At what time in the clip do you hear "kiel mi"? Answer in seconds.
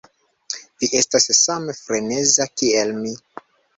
2.63-3.13